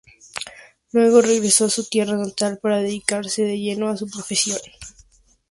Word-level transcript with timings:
Luego, 0.93 1.21
regresó 1.21 1.65
a 1.65 1.69
su 1.69 1.85
tierra 1.87 2.17
natal 2.17 2.57
para 2.57 2.79
dedicarse 2.81 3.43
de 3.43 3.59
lleno 3.59 3.87
a 3.87 3.97
su 3.97 4.09
profesión. 4.09 4.57